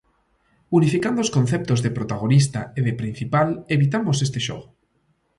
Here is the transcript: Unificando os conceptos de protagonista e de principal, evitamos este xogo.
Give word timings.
Unificando 0.77 1.19
os 1.25 1.33
conceptos 1.37 1.79
de 1.81 1.95
protagonista 1.97 2.59
e 2.77 2.81
de 2.87 2.93
principal, 3.01 3.47
evitamos 3.75 4.17
este 4.25 4.39
xogo. 4.47 4.67